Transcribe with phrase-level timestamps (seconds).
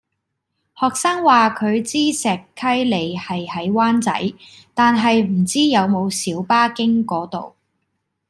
[0.73, 4.33] 學生話佢知石溪里係喺灣仔，
[4.73, 7.53] 但係唔知有冇小巴經嗰度